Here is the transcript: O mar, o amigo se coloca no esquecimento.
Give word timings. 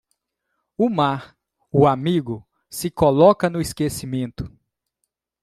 O 0.75 0.89
mar, 0.89 1.37
o 1.71 1.85
amigo 1.85 2.43
se 2.71 2.89
coloca 2.89 3.51
no 3.51 3.61
esquecimento. 3.61 4.51